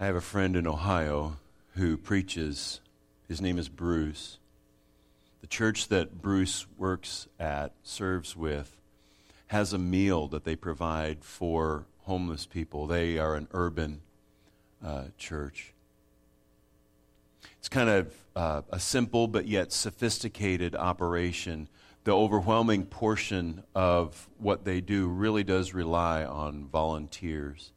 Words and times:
I 0.00 0.06
have 0.06 0.14
a 0.14 0.20
friend 0.20 0.54
in 0.54 0.64
Ohio 0.64 1.38
who 1.74 1.96
preaches. 1.96 2.80
His 3.26 3.40
name 3.40 3.58
is 3.58 3.68
Bruce. 3.68 4.38
The 5.40 5.48
church 5.48 5.88
that 5.88 6.22
Bruce 6.22 6.66
works 6.76 7.26
at, 7.40 7.72
serves 7.82 8.36
with, 8.36 8.76
has 9.48 9.72
a 9.72 9.78
meal 9.78 10.28
that 10.28 10.44
they 10.44 10.54
provide 10.54 11.24
for 11.24 11.86
homeless 12.02 12.46
people. 12.46 12.86
They 12.86 13.18
are 13.18 13.34
an 13.34 13.48
urban 13.50 14.02
uh, 14.84 15.06
church. 15.18 15.72
It's 17.58 17.68
kind 17.68 17.90
of 17.90 18.14
uh, 18.36 18.62
a 18.70 18.78
simple 18.78 19.26
but 19.26 19.48
yet 19.48 19.72
sophisticated 19.72 20.76
operation. 20.76 21.68
The 22.04 22.12
overwhelming 22.12 22.86
portion 22.86 23.64
of 23.74 24.28
what 24.38 24.64
they 24.64 24.80
do 24.80 25.08
really 25.08 25.42
does 25.42 25.74
rely 25.74 26.24
on 26.24 26.68
volunteers. 26.68 27.72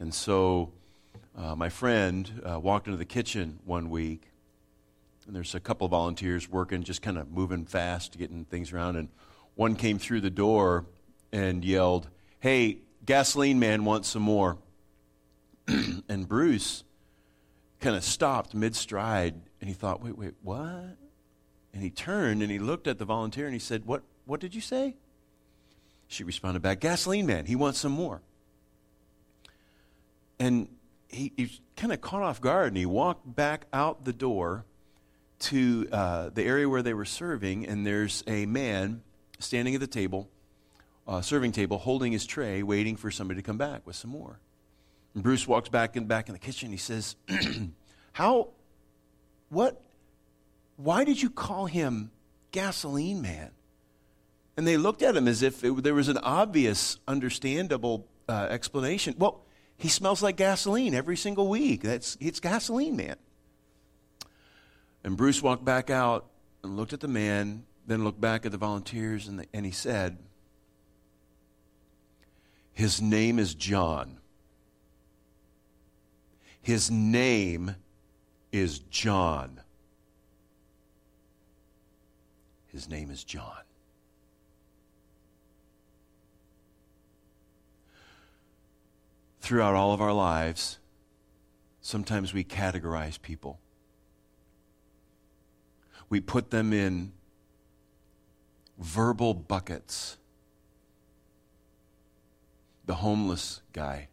And 0.00 0.12
so, 0.12 0.72
uh, 1.36 1.54
my 1.56 1.68
friend 1.68 2.42
uh, 2.44 2.60
walked 2.60 2.86
into 2.86 2.96
the 2.96 3.04
kitchen 3.04 3.58
one 3.64 3.90
week, 3.90 4.30
and 5.26 5.34
there's 5.34 5.54
a 5.54 5.60
couple 5.60 5.84
of 5.84 5.90
volunteers 5.90 6.48
working, 6.48 6.82
just 6.82 7.02
kind 7.02 7.18
of 7.18 7.30
moving 7.30 7.64
fast, 7.64 8.16
getting 8.18 8.44
things 8.44 8.72
around. 8.72 8.96
And 8.96 9.08
one 9.54 9.74
came 9.74 9.98
through 9.98 10.20
the 10.20 10.30
door 10.30 10.86
and 11.32 11.64
yelled, 11.64 12.08
Hey, 12.40 12.78
gasoline 13.04 13.58
man 13.58 13.84
wants 13.84 14.08
some 14.08 14.22
more. 14.22 14.58
and 15.66 16.28
Bruce 16.28 16.84
kind 17.80 17.96
of 17.96 18.04
stopped 18.04 18.54
mid 18.54 18.76
stride 18.76 19.34
and 19.60 19.68
he 19.68 19.74
thought, 19.74 20.02
Wait, 20.02 20.16
wait, 20.16 20.34
what? 20.42 20.96
And 21.72 21.82
he 21.82 21.90
turned 21.90 22.42
and 22.42 22.50
he 22.50 22.58
looked 22.58 22.86
at 22.86 22.98
the 22.98 23.04
volunteer 23.04 23.46
and 23.46 23.54
he 23.54 23.60
said, 23.60 23.86
What, 23.86 24.02
what 24.26 24.40
did 24.40 24.54
you 24.54 24.60
say? 24.60 24.94
She 26.06 26.22
responded 26.22 26.60
back, 26.60 26.80
Gasoline 26.80 27.26
man, 27.26 27.46
he 27.46 27.56
wants 27.56 27.78
some 27.78 27.92
more. 27.92 28.20
And 30.38 30.68
he, 31.14 31.32
he 31.36 31.60
kind 31.76 31.92
of 31.92 32.00
caught 32.00 32.22
off 32.22 32.40
guard 32.40 32.68
and 32.68 32.76
he 32.76 32.86
walked 32.86 33.34
back 33.34 33.66
out 33.72 34.04
the 34.04 34.12
door 34.12 34.64
to 35.40 35.88
uh, 35.92 36.30
the 36.30 36.42
area 36.42 36.68
where 36.68 36.82
they 36.82 36.94
were 36.94 37.04
serving, 37.04 37.66
and 37.66 37.86
there's 37.86 38.24
a 38.26 38.46
man 38.46 39.02
standing 39.38 39.74
at 39.74 39.80
the 39.80 39.86
table, 39.86 40.28
uh, 41.06 41.20
serving 41.20 41.52
table, 41.52 41.78
holding 41.78 42.12
his 42.12 42.24
tray, 42.24 42.62
waiting 42.62 42.96
for 42.96 43.10
somebody 43.10 43.40
to 43.40 43.46
come 43.46 43.58
back 43.58 43.86
with 43.86 43.96
some 43.96 44.10
more. 44.10 44.38
And 45.14 45.22
Bruce 45.22 45.46
walks 45.46 45.68
back 45.68 45.94
back 46.06 46.28
in 46.28 46.32
the 46.32 46.38
kitchen. 46.38 46.70
He 46.70 46.76
says, 46.76 47.16
"How? 48.12 48.48
What? 49.48 49.80
Why 50.76 51.04
did 51.04 51.20
you 51.20 51.30
call 51.30 51.66
him 51.66 52.10
gasoline 52.50 53.20
man?" 53.22 53.50
And 54.56 54.66
they 54.66 54.76
looked 54.76 55.02
at 55.02 55.16
him 55.16 55.28
as 55.28 55.42
if 55.42 55.62
it, 55.64 55.82
there 55.82 55.94
was 55.94 56.08
an 56.08 56.18
obvious, 56.18 56.98
understandable 57.06 58.06
uh, 58.28 58.46
explanation. 58.50 59.14
Well, 59.18 59.43
he 59.76 59.88
smells 59.88 60.22
like 60.22 60.36
gasoline 60.36 60.94
every 60.94 61.16
single 61.16 61.48
week. 61.48 61.82
That's 61.82 62.16
it's 62.20 62.40
gasoline 62.40 62.96
man. 62.96 63.16
And 65.02 65.16
Bruce 65.16 65.42
walked 65.42 65.64
back 65.64 65.90
out 65.90 66.26
and 66.62 66.76
looked 66.76 66.92
at 66.92 67.00
the 67.00 67.08
man, 67.08 67.64
then 67.86 68.04
looked 68.04 68.20
back 68.20 68.46
at 68.46 68.52
the 68.52 68.58
volunteers, 68.58 69.28
and, 69.28 69.40
the, 69.40 69.46
and 69.52 69.66
he 69.66 69.72
said, 69.72 70.18
His 72.72 73.02
name 73.02 73.38
is 73.38 73.54
John. 73.54 74.18
His 76.62 76.90
name 76.90 77.76
is 78.50 78.78
John. 78.78 79.60
His 82.68 82.88
name 82.88 83.10
is 83.10 83.22
John. 83.22 83.62
Throughout 89.44 89.74
all 89.74 89.92
of 89.92 90.00
our 90.00 90.12
lives, 90.12 90.78
sometimes 91.82 92.32
we 92.32 92.44
categorize 92.44 93.20
people 93.20 93.60
we 96.08 96.20
put 96.20 96.50
them 96.50 96.72
in 96.72 97.12
verbal 98.78 99.34
buckets. 99.34 100.16
The 102.86 102.94
homeless 102.94 103.62
guy 103.72 104.08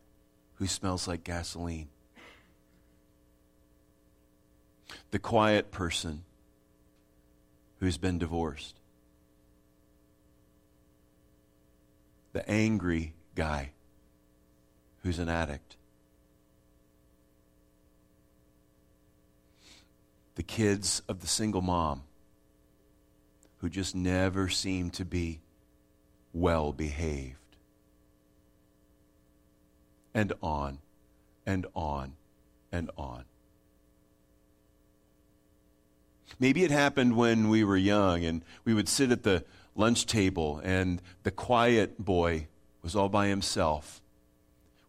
who 0.56 0.66
smells 0.66 1.08
like 1.08 1.24
gasoline. 1.24 1.90
The 5.12 5.19
quiet 5.19 5.72
person 5.72 6.24
who's 7.80 7.98
been 7.98 8.18
divorced. 8.18 8.80
The 12.34 12.50
angry 12.50 13.13
guy 13.36 13.74
who's 15.03 15.19
an 15.19 15.29
addict. 15.29 15.78
the 20.41 20.44
kids 20.44 21.01
of 21.07 21.22
the 21.22 21.28
single 21.28 21.62
mom 21.62 22.01
who 23.57 23.69
just 23.69 23.95
never 23.95 24.50
seem 24.50 24.89
to 24.89 25.06
be 25.06 25.39
well 26.34 26.73
behaved. 26.73 27.38
And 30.16 30.34
on 30.41 30.79
and 31.45 31.68
on 31.75 32.13
and 32.72 32.89
on. 32.97 33.25
Maybe 36.39 36.63
it 36.63 36.72
happened 36.72 37.16
when 37.16 37.50
we 37.50 37.63
were 37.63 37.78
young 37.78 38.25
and 38.25 38.44
we 38.66 38.73
would 38.73 38.89
sit 38.89 39.12
at 39.12 39.22
the 39.22 39.45
lunch 39.75 40.07
table 40.07 40.59
and 40.63 41.03
the 41.22 41.29
quiet 41.29 42.03
boy 42.03 42.47
was 42.81 42.95
all 42.95 43.09
by 43.09 43.28
himself. 43.28 44.00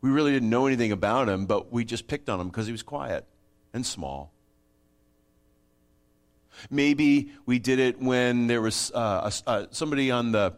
We 0.03 0.11
really 0.11 0.33
didn't 0.33 0.51
know 0.51 0.67
anything 0.67 0.93
about 0.93 1.29
him, 1.29 1.47
but 1.47 1.73
we 1.73 1.85
just 1.85 2.09
picked 2.09 2.29
on 2.29 2.41
him 2.41 2.49
because 2.49 2.67
he 2.67 2.73
was 2.73 2.83
quiet 2.83 3.25
and 3.73 3.87
small. 3.87 4.33
Maybe 6.71 7.31
we 7.47 7.59
did 7.59 7.79
it 7.79 8.01
when 8.01 8.49
there 8.49 8.61
was 8.61 8.91
uh, 8.95 9.31
a, 9.47 9.51
uh, 9.51 9.67
somebody 9.71 10.11
on 10.11 10.33
the, 10.33 10.55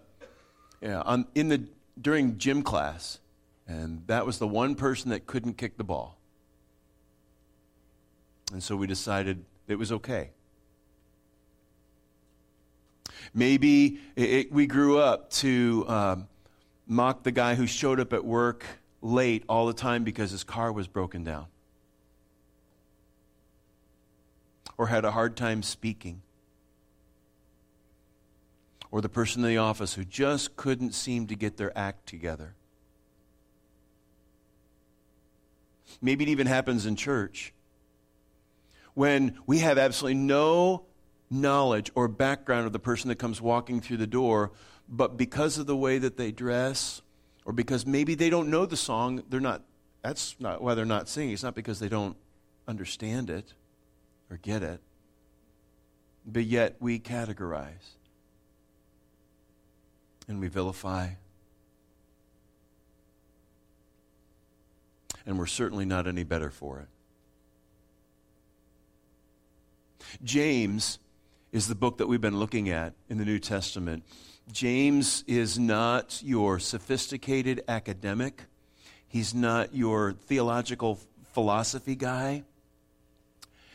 yeah, 0.81 1.03
on, 1.03 1.27
in 1.35 1.49
the, 1.49 1.69
during 2.01 2.39
gym 2.39 2.63
class, 2.63 3.21
and 3.69 4.03
that 4.07 4.27
was 4.27 4.39
the 4.39 4.49
one 4.49 4.75
person 4.75 5.11
that 5.11 5.27
couldn't 5.27 5.55
kick 5.55 5.77
the 5.77 5.85
ball. 5.85 6.19
And 8.53 8.63
so 8.63 8.77
we 8.77 8.87
decided 8.87 9.45
it 9.69 9.77
was 9.77 9.93
okay. 9.93 10.31
Maybe 13.35 14.01
it, 14.17 14.31
it, 14.31 14.53
we 14.53 14.67
grew 14.67 14.99
up 14.99 15.31
to 15.31 15.85
um, 15.87 16.29
mock 16.87 17.25
the 17.25 17.33
guy 17.33 17.55
who 17.55 17.67
showed 17.67 18.01
up 18.01 18.13
at 18.13 18.25
work 18.25 18.65
late 19.05 19.45
all 19.49 19.67
the 19.67 19.73
time 19.73 20.03
because 20.03 20.33
his 20.33 20.43
car 20.43 20.73
was 20.73 20.89
broken 20.89 21.23
down. 21.23 21.47
or 24.77 24.89
had 24.89 25.05
a 25.05 25.11
hard 25.11 25.37
time 25.37 25.63
speaking. 25.63 26.23
Or 28.91 29.01
the 29.01 29.09
person 29.09 29.43
in 29.43 29.49
the 29.49 29.59
office 29.59 29.95
who 29.95 30.05
just 30.05 30.57
couldn't 30.57 30.95
seem 30.95 31.27
to 31.29 31.35
get 31.35 31.57
their 31.57 31.77
act 31.77 32.07
together. 32.07 32.55
Maybe 36.01 36.25
it 36.25 36.29
even 36.31 36.47
happens 36.47 36.87
in 36.87 36.97
church 36.97 37.53
when 38.95 39.37
we 39.47 39.59
have 39.59 39.79
absolutely 39.79 40.21
no 40.21 40.87
knowledge 41.31 41.91
or 41.95 42.07
background 42.07 42.67
of 42.67 42.73
the 42.73 42.79
person 42.79 43.09
that 43.09 43.17
comes 43.17 43.41
walking 43.41 43.81
through 43.81 43.97
the 43.97 44.07
door, 44.07 44.53
but 44.89 45.17
because 45.17 45.59
of 45.59 45.67
the 45.67 45.77
way 45.77 45.99
that 45.99 46.17
they 46.17 46.31
dress, 46.31 47.03
or 47.45 47.53
because 47.53 47.87
maybe 47.87 48.15
they 48.15 48.31
don't 48.31 48.49
know 48.49 48.67
the 48.67 48.77
song, 48.77 49.23
they're 49.29 49.41
not, 49.41 49.63
that's 50.03 50.37
not 50.39 50.63
why 50.63 50.75
they're 50.75 50.85
not 50.85 51.09
singing. 51.09 51.33
It's 51.33 51.43
not 51.43 51.55
because 51.55 51.79
they 51.79 51.89
don't 51.89 52.17
understand 52.67 53.31
it 53.31 53.53
or 54.31 54.39
get 54.39 54.63
it, 54.63 54.81
but 56.27 56.45
yet 56.45 56.77
we 56.81 56.99
categorize 56.99 57.97
and 60.27 60.41
we 60.41 60.49
vilify. 60.49 61.09
And 65.27 65.39
we're 65.39 65.47
certainly 65.47 65.85
not 65.85 66.07
any 66.07 66.23
better 66.23 66.51
for 66.51 66.81
it. 66.81 66.89
James 70.23 70.99
is 71.53 71.67
the 71.67 71.75
book 71.75 71.99
that 71.99 72.07
we've 72.07 72.21
been 72.21 72.39
looking 72.39 72.69
at 72.69 72.93
in 73.09 73.19
the 73.19 73.25
New 73.25 73.39
Testament. 73.39 74.05
James 74.53 75.25
is 75.27 75.59
not 75.59 76.21
your 76.23 76.59
sophisticated 76.59 77.63
academic. 77.67 78.43
He's 79.09 79.35
not 79.35 79.75
your 79.75 80.13
theological 80.13 81.01
philosophy 81.33 81.95
guy. 81.95 82.45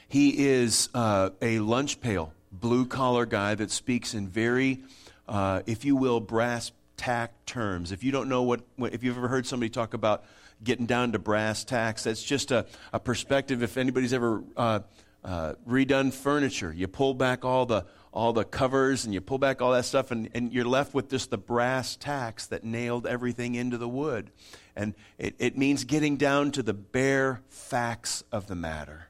He 0.07 0.47
is 0.47 0.89
uh, 0.93 1.31
a 1.41 1.59
lunch 1.59 2.01
pail, 2.01 2.33
blue 2.51 2.85
collar 2.85 3.25
guy 3.25 3.55
that 3.55 3.71
speaks 3.71 4.13
in 4.13 4.27
very, 4.27 4.83
uh, 5.27 5.61
if 5.65 5.85
you 5.85 5.95
will, 5.95 6.19
brass 6.19 6.71
tack 6.97 7.45
terms. 7.45 7.91
If 7.91 8.03
you 8.03 8.11
don't 8.11 8.29
know 8.29 8.43
what, 8.43 8.61
if 8.77 9.03
you've 9.03 9.17
ever 9.17 9.27
heard 9.27 9.45
somebody 9.45 9.69
talk 9.69 9.93
about 9.93 10.23
getting 10.63 10.85
down 10.85 11.13
to 11.13 11.19
brass 11.19 11.63
tacks, 11.63 12.03
that's 12.03 12.23
just 12.23 12.51
a, 12.51 12.65
a 12.91 12.99
perspective. 12.99 13.63
If 13.63 13.77
anybody's 13.77 14.13
ever 14.13 14.43
uh, 14.57 14.79
uh, 15.23 15.53
redone 15.67 16.13
furniture, 16.13 16.73
you 16.73 16.87
pull 16.87 17.13
back 17.13 17.45
all 17.45 17.65
the 17.65 17.85
all 18.11 18.33
the 18.33 18.43
covers 18.43 19.05
and 19.05 19.13
you 19.13 19.21
pull 19.21 19.37
back 19.37 19.61
all 19.61 19.71
that 19.71 19.85
stuff, 19.85 20.11
and, 20.11 20.29
and 20.33 20.51
you're 20.53 20.65
left 20.65 20.93
with 20.93 21.09
just 21.09 21.29
the 21.29 21.37
brass 21.37 21.95
tacks 21.95 22.47
that 22.47 22.63
nailed 22.63 23.05
everything 23.05 23.55
into 23.55 23.77
the 23.77 23.87
wood. 23.87 24.31
And 24.75 24.95
it, 25.17 25.35
it 25.39 25.57
means 25.57 25.83
getting 25.83 26.17
down 26.17 26.51
to 26.51 26.63
the 26.63 26.73
bare 26.73 27.41
facts 27.49 28.23
of 28.31 28.47
the 28.47 28.55
matter. 28.55 29.07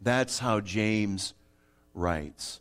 That's 0.00 0.38
how 0.38 0.60
James 0.60 1.34
writes. 1.94 2.60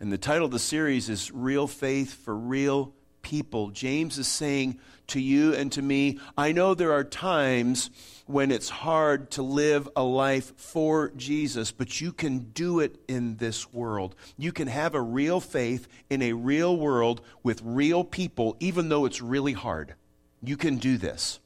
And 0.00 0.12
the 0.12 0.18
title 0.18 0.46
of 0.46 0.50
the 0.50 0.58
series 0.58 1.08
is 1.08 1.30
Real 1.30 1.66
Faith 1.66 2.12
for 2.24 2.36
Real 2.36 2.92
People. 3.22 3.70
James 3.70 4.18
is 4.18 4.28
saying 4.28 4.78
to 5.08 5.20
you 5.20 5.54
and 5.54 5.70
to 5.72 5.82
me, 5.82 6.18
I 6.36 6.52
know 6.52 6.74
there 6.74 6.92
are 6.92 7.04
times 7.04 7.90
when 8.26 8.50
it's 8.50 8.68
hard 8.68 9.30
to 9.32 9.42
live 9.42 9.88
a 9.96 10.02
life 10.02 10.56
for 10.56 11.10
Jesus, 11.16 11.70
but 11.70 12.00
you 12.00 12.12
can 12.12 12.50
do 12.52 12.80
it 12.80 12.98
in 13.08 13.36
this 13.36 13.72
world. 13.72 14.14
You 14.36 14.52
can 14.52 14.68
have 14.68 14.94
a 14.94 15.00
real 15.00 15.40
faith 15.40 15.88
in 16.08 16.22
a 16.22 16.32
real 16.32 16.76
world 16.76 17.20
with 17.42 17.60
real 17.64 18.04
people, 18.04 18.56
even 18.60 18.88
though 18.88 19.04
it's 19.04 19.20
really 19.20 19.52
hard. 19.52 19.94
You 20.42 20.56
can 20.56 20.76
do 20.76 20.96
this. 20.96 21.40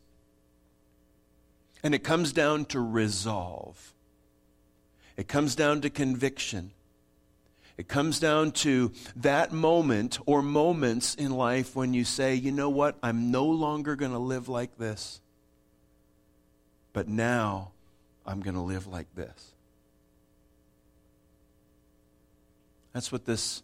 And 1.82 1.94
it 1.94 2.04
comes 2.04 2.32
down 2.32 2.64
to 2.66 2.80
resolve. 2.80 3.94
It 5.16 5.28
comes 5.28 5.54
down 5.54 5.80
to 5.82 5.90
conviction. 5.90 6.72
It 7.78 7.88
comes 7.88 8.18
down 8.20 8.52
to 8.52 8.92
that 9.16 9.52
moment 9.52 10.18
or 10.24 10.40
moments 10.40 11.14
in 11.14 11.30
life 11.30 11.76
when 11.76 11.92
you 11.92 12.04
say, 12.04 12.34
you 12.34 12.50
know 12.50 12.70
what, 12.70 12.96
I'm 13.02 13.30
no 13.30 13.44
longer 13.46 13.96
going 13.96 14.12
to 14.12 14.18
live 14.18 14.48
like 14.48 14.78
this, 14.78 15.20
but 16.94 17.06
now 17.06 17.72
I'm 18.24 18.40
going 18.40 18.54
to 18.54 18.62
live 18.62 18.86
like 18.86 19.14
this. 19.14 19.52
That's 22.94 23.12
what 23.12 23.26
this 23.26 23.62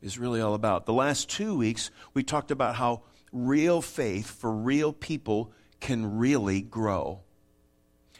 is 0.00 0.18
really 0.18 0.40
all 0.40 0.54
about. 0.54 0.86
The 0.86 0.94
last 0.94 1.28
two 1.28 1.54
weeks, 1.54 1.90
we 2.14 2.22
talked 2.22 2.50
about 2.50 2.76
how 2.76 3.02
real 3.30 3.82
faith 3.82 4.30
for 4.30 4.50
real 4.50 4.90
people 4.90 5.52
can 5.80 6.16
really 6.16 6.62
grow. 6.62 7.20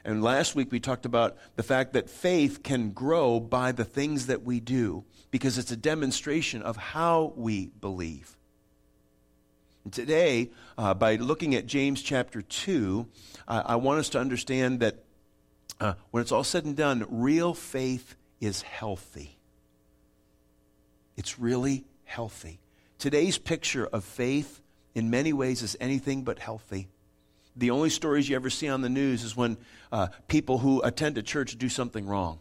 And 0.05 0.23
last 0.23 0.55
week 0.55 0.71
we 0.71 0.81
talked 0.81 1.07
about 1.07 1.37
the 1.57 1.63
fact 1.63 1.95
that 1.95 2.11
faith 2.11 2.63
can 2.63 2.91
grow 2.91 3.41
by 3.41 3.73
the 3.73 3.85
things 3.85 4.27
that 4.27 4.43
we 4.43 4.61
do 4.61 5.05
because 5.31 5.57
it's 5.57 5.71
a 5.71 5.77
demonstration 5.77 6.63
of 6.63 6.77
how 6.77 7.33
we 7.37 7.71
believe. 7.81 8.37
And 9.85 9.93
today, 9.93 10.51
uh, 10.77 10.95
by 10.95 11.17
looking 11.17 11.55
at 11.55 11.67
James 11.67 12.03
chapter 12.03 12.43
2, 12.43 13.07
uh, 13.49 13.63
I 13.65 13.77
want 13.77 14.01
us 14.01 14.11
to 14.11 14.21
understand 14.21 14.81
that 14.81 15.05
uh, 15.81 15.95
when 16.11 16.21
it's 16.21 16.33
all 16.33 16.45
said 16.45 16.65
and 16.65 16.77
done, 16.77 17.07
real 17.09 17.55
faith 17.55 18.15
is 18.41 18.63
healthy. 18.63 19.39
It's 21.17 21.39
really 21.39 21.85
healthy. 22.05 22.61
Today's 22.99 23.39
picture 23.39 23.87
of 23.87 24.05
faith, 24.05 24.61
in 24.95 25.11
many 25.11 25.33
ways, 25.33 25.63
is 25.63 25.77
anything 25.81 26.25
but 26.25 26.39
healthy. 26.39 26.89
The 27.57 27.71
only 27.71 27.91
stories 27.91 28.29
you 28.29 28.37
ever 28.37 28.51
see 28.51 28.69
on 28.69 28.81
the 28.81 28.89
news 28.89 29.23
is 29.23 29.37
when 29.37 29.57
uh, 29.93 30.09
people 30.29 30.59
who 30.59 30.83
attend 30.83 31.19
a 31.19 31.23
church 31.23 31.57
do 31.57 31.69
something 31.69 32.07
wrong. 32.07 32.41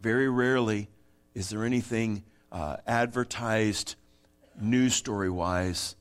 Very 0.00 0.28
rarely 0.28 0.88
is 1.34 1.50
there 1.50 1.64
anything 1.64 2.24
uh, 2.50 2.76
advertised 2.86 3.96
news 4.60 4.94
story 4.94 5.30
wise 5.30 5.96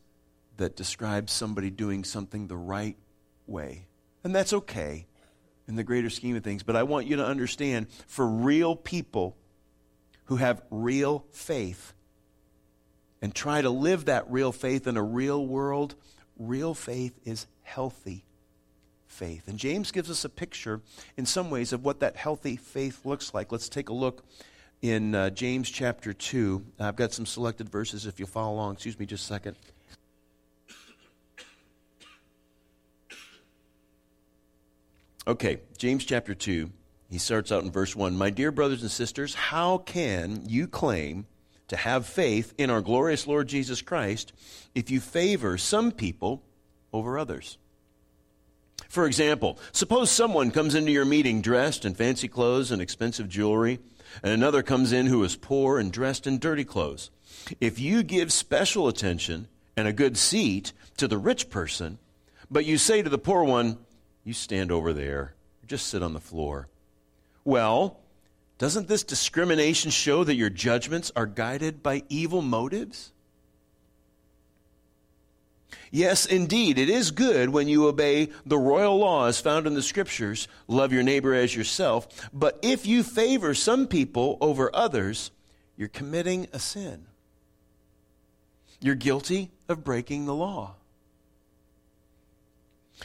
that 0.57 0.75
describes 0.75 1.31
somebody 1.31 1.69
doing 1.69 2.03
something 2.03 2.47
the 2.47 2.57
right 2.57 2.97
way. 3.45 3.87
And 4.23 4.35
that's 4.35 4.53
okay 4.53 5.07
in 5.67 5.75
the 5.75 5.83
greater 5.83 6.09
scheme 6.09 6.35
of 6.35 6.43
things. 6.43 6.63
But 6.63 6.75
I 6.75 6.83
want 6.83 7.05
you 7.07 7.17
to 7.17 7.25
understand 7.25 7.87
for 8.07 8.27
real 8.27 8.75
people 8.75 9.37
who 10.25 10.37
have 10.37 10.61
real 10.69 11.25
faith 11.31 11.93
and 13.21 13.33
try 13.33 13.61
to 13.61 13.69
live 13.69 14.05
that 14.05 14.29
real 14.29 14.51
faith 14.51 14.87
in 14.87 14.97
a 14.97 15.03
real 15.03 15.45
world, 15.45 15.95
real 16.37 16.73
faith 16.73 17.19
is 17.25 17.47
healthy 17.63 18.23
faith. 19.07 19.47
And 19.47 19.57
James 19.57 19.91
gives 19.91 20.09
us 20.09 20.23
a 20.25 20.29
picture, 20.29 20.81
in 21.15 21.25
some 21.25 21.49
ways, 21.49 21.73
of 21.73 21.83
what 21.83 21.99
that 22.01 22.15
healthy 22.15 22.55
faith 22.55 23.05
looks 23.05 23.33
like. 23.33 23.51
Let's 23.51 23.69
take 23.69 23.89
a 23.89 23.93
look 23.93 24.23
in 24.81 25.15
uh, 25.15 25.29
James 25.31 25.69
chapter 25.69 26.13
2. 26.13 26.63
I've 26.79 26.95
got 26.95 27.13
some 27.13 27.25
selected 27.25 27.69
verses 27.69 28.05
if 28.05 28.19
you'll 28.19 28.27
follow 28.27 28.53
along. 28.53 28.73
Excuse 28.73 28.99
me 28.99 29.05
just 29.05 29.23
a 29.23 29.27
second. 29.27 29.55
Okay, 35.25 35.59
James 35.77 36.05
chapter 36.05 36.33
2. 36.33 36.71
He 37.09 37.17
starts 37.17 37.51
out 37.51 37.63
in 37.63 37.71
verse 37.71 37.95
1 37.95 38.17
My 38.17 38.29
dear 38.29 38.51
brothers 38.51 38.81
and 38.81 38.91
sisters, 38.91 39.33
how 39.33 39.79
can 39.79 40.43
you 40.45 40.67
claim 40.67 41.25
to 41.67 41.75
have 41.75 42.05
faith 42.05 42.53
in 42.57 42.69
our 42.69 42.81
glorious 42.81 43.27
Lord 43.27 43.47
Jesus 43.47 43.81
Christ 43.81 44.33
if 44.73 44.89
you 44.89 44.99
favor 44.99 45.57
some 45.57 45.91
people 45.91 46.43
over 46.93 47.17
others. 47.17 47.57
For 48.89 49.05
example, 49.05 49.59
suppose 49.71 50.09
someone 50.09 50.51
comes 50.51 50.75
into 50.75 50.91
your 50.91 51.05
meeting 51.05 51.41
dressed 51.41 51.83
in 51.83 51.93
fancy 51.93 52.27
clothes 52.27 52.71
and 52.71 52.81
expensive 52.81 53.27
jewelry, 53.27 53.79
and 54.23 54.31
another 54.31 54.63
comes 54.63 54.93
in 54.93 55.07
who 55.07 55.23
is 55.23 55.35
poor 55.35 55.79
and 55.79 55.91
dressed 55.91 56.25
in 56.25 56.39
dirty 56.39 56.63
clothes. 56.63 57.11
If 57.59 57.79
you 57.79 58.03
give 58.03 58.31
special 58.31 58.87
attention 58.87 59.47
and 59.75 59.87
a 59.87 59.93
good 59.93 60.17
seat 60.17 60.73
to 60.97 61.07
the 61.07 61.17
rich 61.17 61.49
person, 61.49 61.99
but 62.49 62.65
you 62.65 62.77
say 62.77 63.01
to 63.01 63.09
the 63.09 63.17
poor 63.17 63.43
one, 63.43 63.77
You 64.23 64.33
stand 64.33 64.71
over 64.71 64.93
there, 64.93 65.35
just 65.65 65.87
sit 65.87 66.01
on 66.01 66.13
the 66.13 66.19
floor. 66.19 66.69
Well, 67.43 67.99
doesn't 68.57 68.87
this 68.87 69.03
discrimination 69.03 69.91
show 69.91 70.23
that 70.23 70.35
your 70.35 70.49
judgments 70.49 71.11
are 71.15 71.25
guided 71.25 71.83
by 71.83 72.03
evil 72.09 72.41
motives? 72.41 73.11
Yes, 75.91 76.25
indeed, 76.25 76.77
it 76.77 76.89
is 76.89 77.11
good 77.11 77.49
when 77.49 77.67
you 77.67 77.87
obey 77.87 78.29
the 78.45 78.57
royal 78.57 78.97
laws 78.97 79.39
found 79.39 79.67
in 79.67 79.73
the 79.73 79.81
scriptures 79.81 80.47
love 80.67 80.91
your 80.91 81.03
neighbor 81.03 81.33
as 81.33 81.55
yourself. 81.55 82.29
But 82.33 82.59
if 82.61 82.85
you 82.85 83.03
favor 83.03 83.53
some 83.53 83.87
people 83.87 84.37
over 84.41 84.69
others, 84.75 85.31
you're 85.77 85.87
committing 85.87 86.47
a 86.51 86.59
sin. 86.59 87.05
You're 88.81 88.95
guilty 88.95 89.51
of 89.69 89.83
breaking 89.83 90.25
the 90.25 90.35
law. 90.35 90.75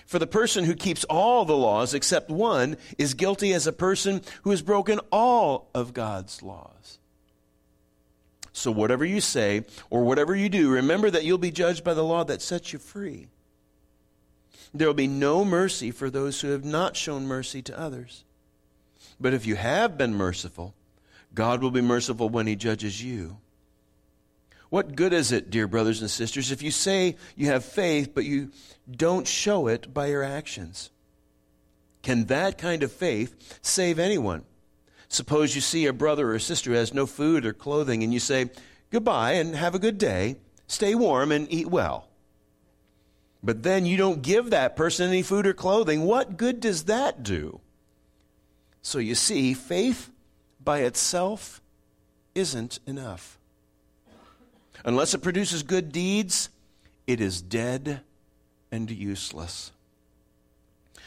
For 0.07 0.19
the 0.19 0.27
person 0.27 0.65
who 0.65 0.75
keeps 0.75 1.05
all 1.05 1.45
the 1.45 1.57
laws 1.57 1.95
except 1.95 2.31
one 2.31 2.77
is 2.99 3.15
guilty 3.15 3.53
as 3.53 3.67
a 3.67 3.73
person 3.73 4.23
who 4.43 4.51
has 4.51 4.63
broken 4.63 5.01
all 5.11 5.69
of 5.75 5.93
God's 5.93 6.43
laws. 6.43 6.99
So, 8.55 8.71
whatever 8.71 9.05
you 9.05 9.21
say 9.21 9.65
or 9.91 10.05
whatever 10.05 10.35
you 10.37 10.49
do, 10.49 10.71
remember 10.71 11.11
that 11.11 11.25
you'll 11.25 11.39
be 11.39 11.51
judged 11.51 11.85
by 11.85 11.95
the 11.95 12.05
law 12.05 12.25
that 12.25 12.43
sets 12.43 12.73
you 12.73 12.79
free. 12.79 13.29
There 14.75 14.87
will 14.87 14.95
be 14.95 15.07
no 15.07 15.45
mercy 15.45 15.91
for 15.91 16.11
those 16.11 16.41
who 16.41 16.49
have 16.49 16.65
not 16.65 16.97
shown 16.97 17.27
mercy 17.27 17.63
to 17.63 17.79
others. 17.79 18.25
But 19.21 19.35
if 19.35 19.47
you 19.47 19.57
have 19.57 19.99
been 19.99 20.15
merciful, 20.15 20.75
God 21.35 21.63
will 21.63 21.71
be 21.71 21.81
merciful 21.81 22.29
when 22.29 22.47
He 22.47 22.57
judges 22.57 23.03
you. 23.03 23.39
What 24.73 24.97
good 24.97 25.13
is 25.13 25.33
it, 25.33 25.51
dear 25.51 25.69
brothers 25.69 26.01
and 26.01 26.11
sisters, 26.11 26.51
if 26.51 26.63
you 26.63 26.71
say 26.71 27.17
you 27.37 27.49
have 27.49 27.63
faith, 27.63 28.15
but 28.15 28.25
you 28.25 28.53
don't 28.91 29.29
show 29.29 29.67
it 29.67 29.93
by 29.93 30.07
your 30.07 30.23
actions? 30.23 30.89
Can 32.03 32.25
that 32.29 32.57
kind 32.57 32.83
of 32.83 32.91
faith 32.91 33.59
save 33.61 33.99
anyone? 33.99 34.45
Suppose 35.09 35.55
you 35.55 35.61
see 35.61 35.85
a 35.85 35.93
brother 35.93 36.33
or 36.33 36.39
sister 36.39 36.71
who 36.71 36.77
has 36.77 36.95
no 36.95 37.05
food 37.05 37.45
or 37.45 37.53
clothing, 37.53 38.03
and 38.03 38.15
you 38.15 38.19
say, 38.19 38.49
Goodbye 38.89 39.33
and 39.33 39.55
have 39.55 39.75
a 39.75 39.79
good 39.79 39.99
day. 39.99 40.37
Stay 40.69 40.95
warm 40.95 41.33
and 41.33 41.53
eat 41.53 41.69
well. 41.69 42.09
But 43.43 43.65
then 43.65 43.85
you 43.85 43.99
don't 43.99 44.23
give 44.23 44.49
that 44.49 44.75
person 44.75 45.07
any 45.07 45.21
food 45.21 45.47
or 45.47 45.53
clothing. 45.53 46.05
What 46.05 46.39
good 46.39 46.61
does 46.61 46.85
that 46.85 47.23
do? 47.23 47.61
So 48.81 49.01
you 49.01 49.17
see, 49.17 49.53
faith 49.53 50.11
by 50.65 50.79
itself 50.79 51.61
isn't 52.35 52.79
enough. 52.87 53.39
Unless 54.85 55.15
it 55.15 55.23
produces 55.23 55.63
good 55.63 55.93
deeds, 55.93 56.49
it 57.07 57.21
is 57.21 57.41
dead 57.41 58.01
and 58.71 58.91
useless. 58.91 59.73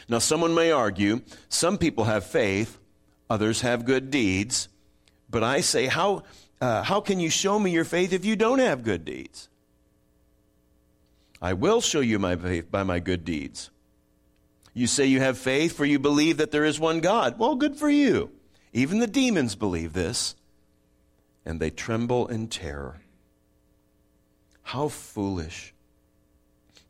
Now, 0.08 0.18
someone 0.18 0.54
may 0.54 0.70
argue 0.70 1.22
some 1.48 1.78
people 1.78 2.04
have 2.04 2.24
faith, 2.24 2.78
others 3.28 3.62
have 3.62 3.84
good 3.84 4.10
deeds. 4.10 4.68
But 5.28 5.42
I 5.42 5.60
say, 5.60 5.86
how, 5.86 6.22
uh, 6.60 6.82
how 6.84 7.00
can 7.00 7.18
you 7.18 7.28
show 7.28 7.58
me 7.58 7.72
your 7.72 7.84
faith 7.84 8.12
if 8.12 8.24
you 8.24 8.36
don't 8.36 8.60
have 8.60 8.84
good 8.84 9.04
deeds? 9.04 9.48
I 11.42 11.52
will 11.52 11.80
show 11.80 12.00
you 12.00 12.18
my 12.18 12.36
faith 12.36 12.70
by 12.70 12.82
my 12.84 13.00
good 13.00 13.24
deeds. 13.24 13.70
You 14.72 14.86
say 14.86 15.06
you 15.06 15.20
have 15.20 15.38
faith, 15.38 15.76
for 15.76 15.84
you 15.84 15.98
believe 15.98 16.36
that 16.36 16.50
there 16.50 16.64
is 16.64 16.78
one 16.78 17.00
God. 17.00 17.38
Well, 17.38 17.56
good 17.56 17.76
for 17.76 17.88
you. 17.88 18.30
Even 18.72 18.98
the 18.98 19.06
demons 19.06 19.54
believe 19.54 19.92
this, 19.92 20.36
and 21.44 21.60
they 21.60 21.70
tremble 21.70 22.26
in 22.28 22.48
terror. 22.48 23.00
How 24.66 24.88
foolish. 24.88 25.72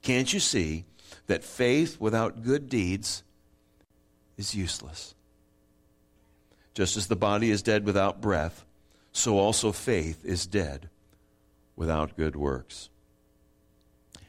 Can't 0.00 0.33
you 0.33 0.40
see 0.40 0.87
that 1.26 1.45
faith 1.45 2.00
without 2.00 2.42
good 2.42 2.71
deeds 2.71 3.23
is 4.38 4.54
useless? 4.54 5.14
Just 6.73 6.97
as 6.97 7.09
the 7.09 7.16
body 7.16 7.50
is 7.50 7.61
dead 7.61 7.85
without 7.85 8.23
breath, 8.23 8.64
so 9.12 9.38
also 9.38 9.73
faith 9.73 10.25
is 10.25 10.47
dead 10.47 10.88
without 11.76 12.16
good 12.16 12.35
works. 12.35 12.88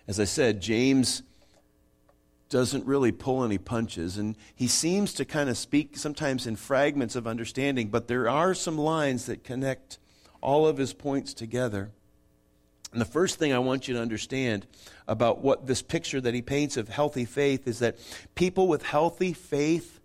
As 0.09 0.19
I 0.19 0.25
said, 0.25 0.59
James 0.59 1.23
doesn't 2.49 2.85
really 2.85 3.13
pull 3.13 3.45
any 3.45 3.57
punches, 3.57 4.17
and 4.17 4.35
he 4.55 4.67
seems 4.67 5.13
to 5.13 5.23
kind 5.23 5.49
of 5.49 5.57
speak 5.57 5.95
sometimes 5.95 6.47
in 6.47 6.57
fragments 6.57 7.15
of 7.15 7.25
understanding, 7.25 7.87
but 7.87 8.09
there 8.09 8.27
are 8.27 8.53
some 8.53 8.77
lines 8.77 9.25
that 9.27 9.45
connect 9.45 9.99
all 10.41 10.67
of 10.67 10.75
his 10.75 10.91
points 10.91 11.33
together. 11.33 11.91
And 12.91 13.01
the 13.01 13.05
first 13.05 13.37
thing 13.37 13.53
I 13.53 13.59
want 13.59 13.87
you 13.87 13.95
to 13.95 14.01
understand 14.01 14.65
about 15.07 15.39
what 15.39 15.67
this 15.67 15.81
picture 15.81 16.21
that 16.21 16.33
he 16.33 16.41
paints 16.41 16.77
of 16.77 16.89
healthy 16.89 17.25
faith 17.25 17.67
is 17.67 17.79
that 17.79 17.97
people 18.35 18.67
with 18.67 18.83
healthy 18.83 19.33
faith 19.33 19.99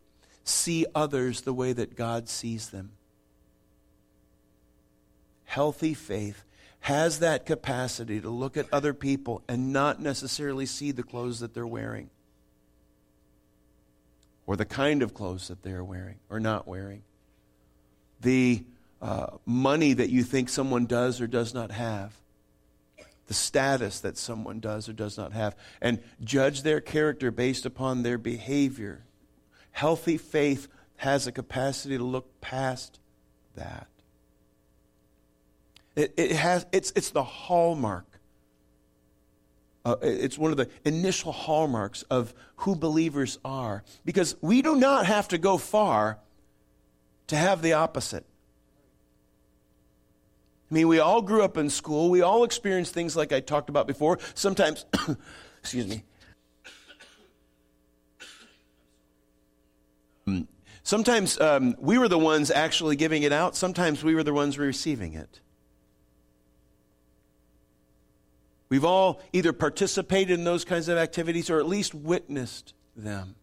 see 0.45 0.87
others 0.95 1.43
the 1.43 1.53
way 1.53 1.73
that 1.73 1.97
God 1.97 2.29
sees 2.29 2.71
them. 2.71 2.91
Healthy 5.45 5.95
faith 5.95 6.45
has 6.81 7.21
that 7.21 7.47
capacity 7.47 8.21
to 8.21 8.29
look 8.29 8.57
at 8.57 8.67
other 8.73 8.93
people 8.93 9.43
and 9.49 9.73
not 9.73 10.01
necessarily 10.01 10.67
see 10.67 10.91
the 10.91 11.05
clothes 11.05 11.39
that 11.41 11.55
they're 11.55 11.67
wearing 11.67 12.11
or 14.47 14.57
the 14.57 14.65
kind 14.65 15.03
of 15.03 15.15
clothes 15.15 15.49
that 15.49 15.63
they're 15.63 15.85
wearing 15.85 16.17
or 16.29 16.41
not 16.41 16.67
wearing, 16.67 17.03
the 18.21 18.65
uh, 19.01 19.29
money 19.47 19.93
that 19.93 20.11
you 20.11 20.23
think 20.23 20.49
someone 20.49 20.87
does 20.87 21.21
or 21.21 21.27
does 21.27 21.55
not 21.55 21.71
have, 21.71 22.13
the 23.33 23.37
status 23.37 24.01
that 24.01 24.19
someone 24.19 24.61
does 24.61 24.91
or 24.91 24.93
does 24.93 25.17
not 25.17 25.33
have, 25.33 25.57
and 25.81 25.99
judge 26.23 26.63
their 26.63 26.83
character 26.83 27.31
based 27.31 27.65
upon 27.65 28.03
their 28.03 28.19
behavior. 28.19 29.07
Healthy 29.71 30.19
faith 30.19 30.69
has 30.97 31.27
a 31.27 31.33
capacity 31.33 31.97
to 31.97 32.05
look 32.05 32.43
past 32.43 33.01
that. 33.57 33.87
It, 35.97 36.13
it 36.19 36.33
has, 36.33 36.67
it's, 36.73 36.93
it's 36.95 37.09
the 37.09 37.25
hallmark 37.25 38.05
uh, 39.85 39.97
it's 40.03 40.39
one 40.39 40.51
of 40.51 40.57
the 40.59 40.69
initial 40.85 41.33
hallmarks 41.33 42.03
of 42.03 42.35
who 42.57 42.77
believers 42.77 43.39
are. 43.45 43.83
Because 44.05 44.37
we 44.41 44.63
do 44.63 44.77
not 44.77 45.07
have 45.07 45.27
to 45.29 45.39
go 45.39 45.57
far 45.59 46.19
to 47.29 47.37
have 47.37 47.63
the 47.63 47.73
opposite. 47.73 48.25
I 50.73 50.75
mean, 50.75 50.89
we 50.89 51.01
all 51.01 51.21
grew 51.21 51.43
up 51.43 51.59
in 51.59 51.69
school. 51.69 52.09
We 52.09 52.23
all 52.23 52.45
experienced 52.45 52.95
things 52.95 53.15
like 53.15 53.31
I 53.31 53.41
talked 53.41 53.69
about 53.69 53.87
before. 53.87 54.19
Sometimes, 54.33 54.87
excuse 55.61 55.87
me. 55.87 56.03
Sometimes 60.83 61.39
um, 61.39 61.77
we 61.79 61.99
were 61.99 62.09
the 62.09 62.19
ones 62.19 62.51
actually 62.51 62.97
giving 62.97 63.23
it 63.23 63.33
out. 63.33 63.55
Sometimes 63.55 64.03
we 64.03 64.15
were 64.15 64.23
the 64.23 64.33
ones 64.33 64.59
receiving 64.59 65.13
it. 65.13 65.41
We've 68.71 68.87
all 68.87 69.21
either 69.35 69.53
participated 69.53 70.39
in 70.39 70.45
those 70.45 70.65
kinds 70.65 70.89
of 70.89 70.97
activities 70.97 71.51
or 71.51 71.59
at 71.59 71.67
least 71.67 71.95
witnessed 71.95 72.73
them. 72.97 73.35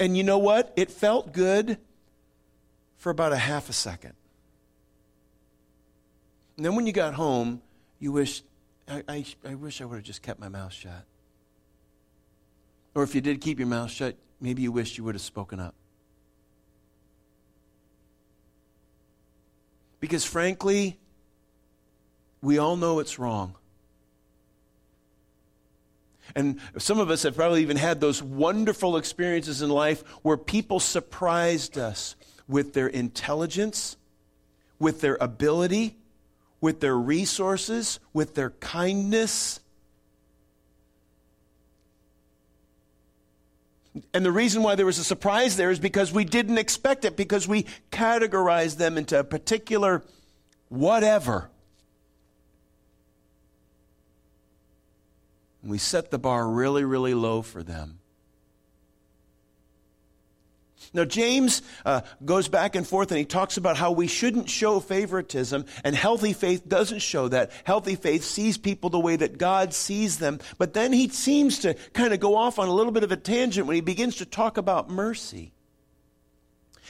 And 0.00 0.16
you 0.16 0.24
know 0.24 0.38
what? 0.38 0.72
It 0.76 0.90
felt 0.90 1.34
good 1.34 1.76
for 2.96 3.10
about 3.10 3.34
a 3.34 3.36
half 3.36 3.68
a 3.68 3.74
second. 3.74 4.14
And 6.56 6.64
then 6.64 6.74
when 6.74 6.86
you 6.86 6.92
got 6.92 7.14
home, 7.14 7.60
you 7.98 8.12
wish, 8.12 8.42
I, 8.88 9.02
I, 9.08 9.24
I 9.46 9.54
wish 9.54 9.80
I 9.80 9.84
would 9.84 9.96
have 9.96 10.04
just 10.04 10.22
kept 10.22 10.40
my 10.40 10.48
mouth 10.48 10.72
shut. 10.72 11.04
Or 12.94 13.02
if 13.02 13.14
you 13.14 13.20
did 13.20 13.40
keep 13.40 13.58
your 13.58 13.68
mouth 13.68 13.90
shut, 13.90 14.16
maybe 14.40 14.62
you 14.62 14.72
wished 14.72 14.96
you 14.96 15.04
would 15.04 15.14
have 15.14 15.22
spoken 15.22 15.60
up. 15.60 15.74
Because 20.00 20.24
frankly, 20.24 20.98
we 22.40 22.58
all 22.58 22.76
know 22.76 23.00
it's 23.00 23.18
wrong. 23.18 23.54
And 26.34 26.58
some 26.78 26.98
of 26.98 27.10
us 27.10 27.22
have 27.22 27.36
probably 27.36 27.62
even 27.62 27.76
had 27.76 28.00
those 28.00 28.22
wonderful 28.22 28.96
experiences 28.96 29.62
in 29.62 29.70
life 29.70 30.02
where 30.22 30.36
people 30.36 30.80
surprised 30.80 31.78
us 31.78 32.16
with 32.48 32.72
their 32.72 32.88
intelligence, 32.88 33.96
with 34.78 35.00
their 35.00 35.16
ability, 35.20 35.96
with 36.60 36.80
their 36.80 36.96
resources, 36.96 38.00
with 38.12 38.34
their 38.34 38.50
kindness. 38.50 39.60
And 44.12 44.24
the 44.24 44.32
reason 44.32 44.62
why 44.62 44.74
there 44.74 44.86
was 44.86 44.98
a 44.98 45.04
surprise 45.04 45.56
there 45.56 45.70
is 45.70 45.78
because 45.78 46.12
we 46.12 46.24
didn't 46.24 46.58
expect 46.58 47.04
it, 47.04 47.16
because 47.16 47.46
we 47.48 47.66
categorized 47.90 48.76
them 48.76 48.98
into 48.98 49.18
a 49.18 49.24
particular 49.24 50.02
whatever. 50.68 51.50
we 55.66 55.78
set 55.78 56.10
the 56.10 56.18
bar 56.18 56.48
really, 56.48 56.84
really 56.84 57.14
low 57.14 57.42
for 57.42 57.62
them. 57.62 57.98
Now, 60.96 61.04
James 61.04 61.60
uh, 61.84 62.00
goes 62.24 62.48
back 62.48 62.74
and 62.74 62.86
forth 62.86 63.10
and 63.10 63.18
he 63.18 63.26
talks 63.26 63.58
about 63.58 63.76
how 63.76 63.92
we 63.92 64.06
shouldn't 64.06 64.48
show 64.48 64.80
favoritism, 64.80 65.66
and 65.84 65.94
healthy 65.94 66.32
faith 66.32 66.66
doesn't 66.66 67.00
show 67.00 67.28
that. 67.28 67.52
Healthy 67.64 67.96
faith 67.96 68.24
sees 68.24 68.56
people 68.56 68.88
the 68.88 68.98
way 68.98 69.14
that 69.16 69.36
God 69.36 69.74
sees 69.74 70.18
them. 70.18 70.40
But 70.56 70.72
then 70.72 70.92
he 70.92 71.08
seems 71.08 71.58
to 71.60 71.74
kind 71.92 72.14
of 72.14 72.20
go 72.20 72.34
off 72.34 72.58
on 72.58 72.68
a 72.68 72.72
little 72.72 72.92
bit 72.92 73.04
of 73.04 73.12
a 73.12 73.16
tangent 73.16 73.66
when 73.66 73.74
he 73.74 73.82
begins 73.82 74.16
to 74.16 74.24
talk 74.24 74.56
about 74.56 74.88
mercy. 74.88 75.52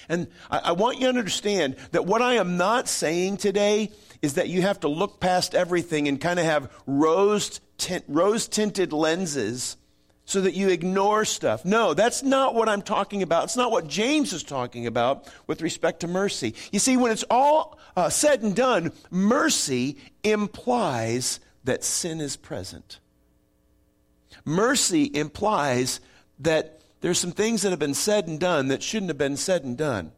And 0.08 0.28
I, 0.50 0.58
I 0.58 0.72
want 0.72 0.98
you 0.98 1.04
to 1.04 1.18
understand 1.18 1.75
that 1.90 2.06
what 2.06 2.22
I 2.22 2.34
am 2.34 2.56
not 2.56 2.88
saying 2.88 3.38
today 3.38 3.90
is 4.22 4.34
that 4.34 4.48
you 4.48 4.62
have 4.62 4.80
to 4.80 4.88
look 4.88 5.18
past 5.18 5.54
everything 5.54 6.06
and 6.06 6.20
kind 6.20 6.38
of 6.38 6.44
have 6.44 6.72
rose 6.86 7.60
tint, 7.76 8.04
rose 8.06 8.46
tinted 8.46 8.92
lenses 8.92 9.76
so 10.26 10.40
that 10.40 10.54
you 10.54 10.68
ignore 10.68 11.25
stuff. 11.25 11.64
No, 11.64 11.95
that's 11.95 12.23
not 12.23 12.54
what 12.54 12.68
I'm 12.68 12.83
talking 12.83 13.23
about. 13.23 13.45
It's 13.45 13.56
not 13.56 13.71
what 13.71 13.87
James 13.87 14.33
is 14.33 14.42
talking 14.42 14.87
about 14.87 15.33
with 15.47 15.62
respect 15.62 16.00
to 16.00 16.09
mercy. 16.09 16.54
You 16.73 16.80
see, 16.80 16.97
when 16.97 17.12
it's 17.12 17.25
all 17.30 17.78
uh, 17.97 18.11
said 18.11 18.42
and 18.42 18.54
done, 18.54 18.92
mercy 19.11 19.97
implies 20.25 21.40
that 21.64 21.85
sin 21.85 22.21
is 22.21 22.37
present. 22.37 22.99
Mercy 24.45 25.11
implies 25.14 26.00
that 26.40 26.80
there's 27.00 27.18
some 27.18 27.33
things 27.33 27.62
that 27.62 27.71
have 27.71 27.78
been 27.78 27.95
said 27.95 28.26
and 28.26 28.40
done 28.40 28.68
that 28.68 28.83
shouldn't 28.83 29.11
have 29.11 29.18
been 29.18 29.37
said 29.37 29.64
and 29.64 29.78
done. 29.78 30.11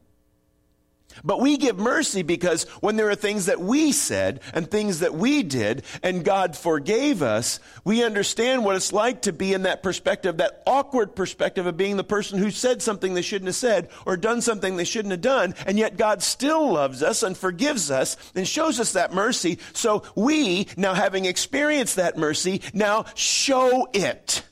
But 1.25 1.41
we 1.41 1.57
give 1.57 1.79
mercy 1.79 2.23
because 2.23 2.65
when 2.81 2.97
there 2.97 3.11
are 3.11 3.15
things 3.15 3.47
that 3.47 3.61
we 3.61 3.93
said 3.93 4.41
and 4.53 4.71
things 4.71 5.01
that 5.01 5.15
we 5.15 5.43
did 5.43 5.83
and 6.03 6.25
God 6.25 6.57
forgave 6.57 7.23
us, 7.23 7.61
we 7.85 8.05
understand 8.05 8.65
what 8.65 8.77
it's 8.77 8.93
like 8.93 9.23
to 9.23 9.33
be 9.33 9.53
in 9.53 9.63
that 9.63 9.83
perspective, 9.83 10.39
that 10.39 10.63
awkward 10.67 11.15
perspective 11.15 11.67
of 11.67 11.77
being 11.77 11.97
the 11.97 12.05
person 12.05 12.39
who 12.39 12.51
said 12.51 12.83
something 12.83 13.15
they 13.15 13.23
shouldn't 13.23 13.47
have 13.49 13.57
said 13.57 13.89
or 14.07 14.17
done 14.17 14.41
something 14.41 14.77
they 14.77 14.85
shouldn't 14.85 15.13
have 15.13 15.21
done. 15.21 15.55
And 15.67 15.79
yet 15.79 15.97
God 15.97 16.23
still 16.23 16.73
loves 16.73 17.03
us 17.03 17.23
and 17.23 17.37
forgives 17.37 17.91
us 17.91 18.17
and 18.35 18.47
shows 18.47 18.81
us 18.81 18.93
that 18.93 19.13
mercy. 19.13 19.59
So 19.73 20.03
we, 20.15 20.69
now 20.77 20.95
having 20.95 21.25
experienced 21.25 21.97
that 21.97 22.17
mercy, 22.17 22.63
now 22.73 23.05
show 23.15 23.89
it. 23.93 24.43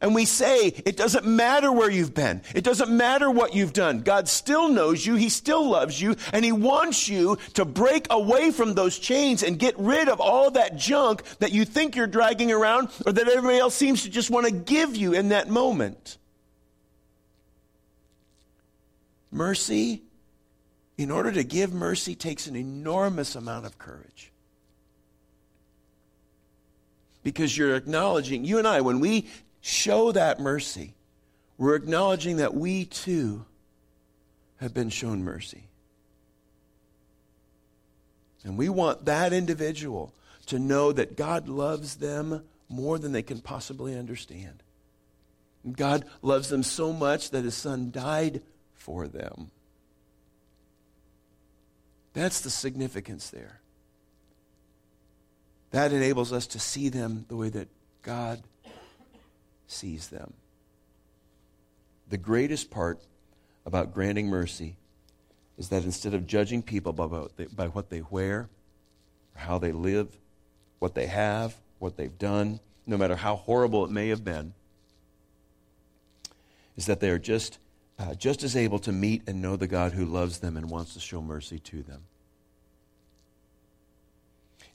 And 0.00 0.14
we 0.14 0.24
say, 0.24 0.66
it 0.66 0.96
doesn't 0.96 1.26
matter 1.26 1.72
where 1.72 1.90
you've 1.90 2.14
been. 2.14 2.42
It 2.54 2.64
doesn't 2.64 2.90
matter 2.90 3.30
what 3.30 3.54
you've 3.54 3.72
done. 3.72 4.00
God 4.00 4.28
still 4.28 4.68
knows 4.68 5.04
you. 5.04 5.14
He 5.16 5.28
still 5.28 5.68
loves 5.68 6.00
you. 6.00 6.16
And 6.32 6.44
He 6.44 6.52
wants 6.52 7.08
you 7.08 7.38
to 7.54 7.64
break 7.64 8.06
away 8.10 8.50
from 8.50 8.74
those 8.74 8.98
chains 8.98 9.42
and 9.42 9.58
get 9.58 9.78
rid 9.78 10.08
of 10.08 10.20
all 10.20 10.52
that 10.52 10.76
junk 10.76 11.22
that 11.40 11.52
you 11.52 11.64
think 11.64 11.96
you're 11.96 12.06
dragging 12.06 12.52
around 12.52 12.88
or 13.06 13.12
that 13.12 13.28
everybody 13.28 13.58
else 13.58 13.74
seems 13.74 14.02
to 14.02 14.10
just 14.10 14.30
want 14.30 14.46
to 14.46 14.52
give 14.52 14.96
you 14.96 15.14
in 15.14 15.30
that 15.30 15.48
moment. 15.48 16.18
Mercy, 19.30 20.02
in 20.96 21.10
order 21.10 21.30
to 21.30 21.44
give 21.44 21.72
mercy, 21.72 22.14
takes 22.14 22.46
an 22.46 22.56
enormous 22.56 23.36
amount 23.36 23.66
of 23.66 23.78
courage 23.78 24.32
because 27.22 27.56
you're 27.56 27.74
acknowledging, 27.76 28.44
you 28.44 28.58
and 28.58 28.66
I, 28.66 28.80
when 28.80 29.00
we 29.00 29.26
show 29.68 30.12
that 30.12 30.40
mercy, 30.40 30.94
we're 31.58 31.74
acknowledging 31.74 32.38
that 32.38 32.54
we 32.54 32.86
too 32.86 33.44
have 34.56 34.72
been 34.72 34.88
shown 34.88 35.22
mercy. 35.22 35.64
And 38.44 38.56
we 38.56 38.68
want 38.68 39.04
that 39.04 39.32
individual 39.32 40.14
to 40.46 40.58
know 40.58 40.92
that 40.92 41.16
God 41.16 41.48
loves 41.48 41.96
them 41.96 42.42
more 42.68 42.98
than 42.98 43.12
they 43.12 43.22
can 43.22 43.40
possibly 43.40 43.96
understand. 43.96 44.62
God 45.76 46.04
loves 46.22 46.48
them 46.48 46.62
so 46.62 46.92
much 46.92 47.30
that 47.30 47.44
his 47.44 47.54
son 47.54 47.90
died 47.90 48.40
for 48.74 49.06
them. 49.06 49.50
That's 52.14 52.40
the 52.40 52.50
significance 52.50 53.28
there. 53.28 53.60
That 55.72 55.92
enables 55.92 56.32
us 56.32 56.46
to 56.48 56.58
see 56.58 56.88
them 56.88 57.26
the 57.28 57.36
way 57.36 57.50
that 57.50 57.68
God 58.02 58.42
sees 59.68 60.08
them. 60.08 60.32
The 62.08 62.18
greatest 62.18 62.70
part 62.70 63.00
about 63.64 63.92
granting 63.92 64.28
mercy 64.28 64.76
is 65.58 65.68
that 65.68 65.84
instead 65.84 66.14
of 66.14 66.26
judging 66.26 66.62
people 66.62 66.92
by 66.92 67.04
what 67.04 67.90
they, 67.90 68.02
wear, 68.10 68.48
how 69.34 69.58
they 69.58 69.72
live, 69.72 70.08
what 70.78 70.94
they 70.94 71.06
have, 71.06 71.54
what 71.78 71.96
they've 71.96 72.18
done, 72.18 72.60
no 72.86 72.96
matter 72.96 73.16
how 73.16 73.36
horrible 73.36 73.84
it 73.84 73.90
may 73.90 74.08
have 74.08 74.24
been, 74.24 74.54
is 76.76 76.86
that 76.86 77.00
they 77.00 77.10
are 77.10 77.18
just, 77.18 77.58
uh, 77.98 78.14
just 78.14 78.42
as 78.42 78.56
able 78.56 78.78
to 78.78 78.92
meet 78.92 79.22
and 79.26 79.42
know 79.42 79.56
the 79.56 79.66
God 79.66 79.92
who 79.92 80.06
loves 80.06 80.38
them 80.38 80.56
and 80.56 80.70
wants 80.70 80.94
to 80.94 81.00
show 81.00 81.20
mercy 81.20 81.58
to 81.58 81.82
them. 81.82 82.02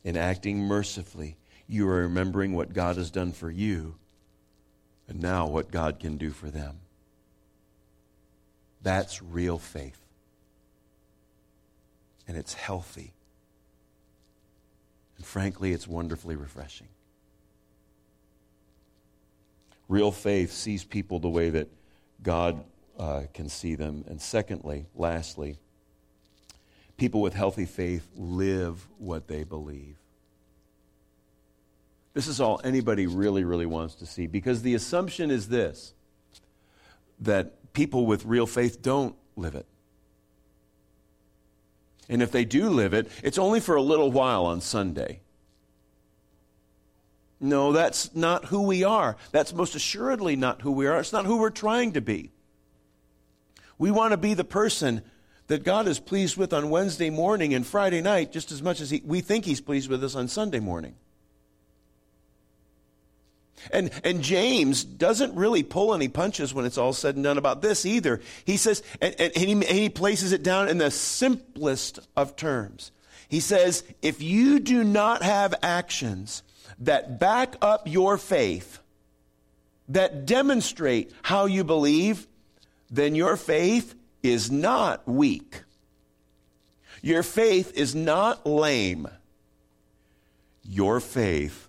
In 0.04 0.18
acting 0.18 0.60
mercifully, 0.60 1.38
you 1.66 1.88
are 1.88 2.02
remembering 2.02 2.54
what 2.54 2.74
God 2.74 2.98
has 2.98 3.10
done 3.10 3.32
for 3.32 3.50
you 3.50 3.96
and 5.08 5.22
now 5.22 5.48
what 5.48 5.72
God 5.72 6.00
can 6.00 6.18
do 6.18 6.32
for 6.32 6.50
them. 6.50 6.80
That's 8.82 9.22
real 9.22 9.58
faith. 9.58 10.00
And 12.28 12.38
it's 12.38 12.54
healthy. 12.54 13.14
And 15.18 15.26
frankly, 15.26 15.74
it's 15.74 15.88
wonderfully 15.88 16.36
refreshing. 16.36 16.88
Real 19.88 20.12
faith 20.12 20.52
sees 20.52 20.84
people 20.84 21.20
the 21.20 21.30
way 21.30 21.50
that 21.50 21.70
God 22.22 22.64
uh, 22.98 23.24
can 23.34 23.50
see 23.50 23.76
them. 23.76 24.06
And 24.08 24.22
secondly, 24.22 24.86
lastly, 24.96 25.58
people 26.98 27.22
with 27.22 27.34
healthy 27.34 27.66
faith 27.66 28.08
live 28.16 28.88
what 28.98 29.28
they 29.28 29.44
believe. 29.44 29.98
This 32.14 32.28
is 32.28 32.40
all 32.40 32.62
anybody 32.64 33.08
really, 33.08 33.44
really 33.44 33.66
wants 33.66 33.96
to 33.96 34.06
see 34.06 34.28
because 34.28 34.62
the 34.62 34.76
assumption 34.76 35.32
is 35.32 35.48
this 35.50 35.94
that 37.20 37.74
people 37.74 38.06
with 38.06 38.26
real 38.26 38.46
faith 38.46 38.82
don't 38.82 39.16
live 39.36 39.56
it. 39.56 39.66
And 42.10 42.22
if 42.22 42.32
they 42.32 42.46
do 42.46 42.70
live 42.70 42.94
it, 42.94 43.10
it's 43.24 43.38
only 43.38 43.60
for 43.60 43.76
a 43.76 43.82
little 43.82 44.12
while 44.12 44.46
on 44.46 44.62
Sunday. 44.62 45.22
No, 47.40 47.72
that's 47.72 48.14
not 48.16 48.46
who 48.46 48.62
we 48.62 48.84
are. 48.84 49.18
That's 49.32 49.54
most 49.54 49.76
assuredly 49.76 50.36
not 50.36 50.62
who 50.62 50.72
we 50.72 50.88
are. 50.88 51.00
It's 51.00 51.14
not 51.14 51.26
who 51.26 51.38
we're 51.38 51.50
trying 51.50 51.94
to 51.94 52.02
be. 52.02 52.32
We 53.78 53.90
want 53.92 54.12
to 54.12 54.18
be 54.18 54.34
the 54.34 54.44
person 54.44 55.02
that 55.48 55.64
God 55.64 55.88
is 55.88 56.00
pleased 56.00 56.38
with 56.38 56.54
on 56.54 56.70
Wednesday 56.70 57.10
morning 57.10 57.54
and 57.54 57.66
Friday 57.66 58.02
night 58.02 58.32
just 58.32 58.52
as 58.52 58.62
much 58.62 58.80
as 58.80 58.92
he, 58.92 59.02
we 59.04 59.22
think 59.22 59.46
He's 59.46 59.60
pleased 59.60 59.90
with 59.90 60.04
us 60.04 60.16
on 60.16 60.28
Sunday 60.28 60.60
morning. 60.60 60.96
And, 63.72 63.92
and 64.04 64.22
James 64.22 64.84
doesn't 64.84 65.36
really 65.36 65.64
pull 65.64 65.94
any 65.94 66.08
punches 66.08 66.54
when 66.54 66.66
it's 66.66 66.78
all 66.78 66.94
said 66.94 67.16
and 67.16 67.24
done 67.24 67.38
about 67.38 67.62
this 67.62 67.86
either. 67.86 68.22
He 68.46 68.58
says, 68.58 68.84
and, 69.02 69.16
and, 69.20 69.36
he, 69.36 69.52
and 69.52 69.64
he 69.64 69.90
places 69.90 70.32
it 70.32 70.44
down 70.44 70.70
in 70.70 70.78
the 70.78 70.92
simplest 70.92 72.00
of 72.16 72.36
terms. 72.36 72.92
He 73.28 73.40
says, 73.40 73.84
if 74.02 74.22
you 74.22 74.60
do 74.60 74.84
not 74.84 75.24
have 75.24 75.56
actions 75.64 76.44
that 76.80 77.20
back 77.20 77.56
up 77.62 77.88
your 77.88 78.18
faith, 78.18 78.80
that 79.90 80.26
demonstrate 80.26 81.12
how 81.24 81.46
you 81.46 81.64
believe, 81.64 82.28
then 82.90 83.16
your 83.16 83.36
faith 83.38 83.96
is 84.22 84.52
not 84.52 85.08
weak. 85.08 85.64
Your 87.02 87.24
faith 87.24 87.74
is 87.76 87.94
not 87.94 88.46
lame. 88.46 89.08
Your 90.64 91.00
faith 91.00 91.68